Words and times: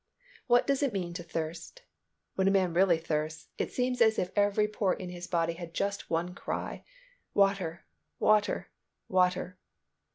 What 0.47 0.65
does 0.65 0.81
it 0.81 0.93
mean 0.93 1.13
to 1.13 1.21
thirst? 1.21 1.83
When 2.33 2.47
a 2.47 2.49
man 2.49 2.73
really 2.73 2.97
thirsts, 2.97 3.49
it 3.59 3.71
seems 3.71 4.01
as 4.01 4.17
if 4.17 4.31
every 4.35 4.67
pore 4.67 4.95
in 4.95 5.09
his 5.11 5.27
body 5.27 5.53
had 5.53 5.75
just 5.75 6.09
one 6.09 6.33
cry, 6.33 6.83
"Water! 7.35 7.85
Water! 8.19 8.71
Water!" 9.07 9.59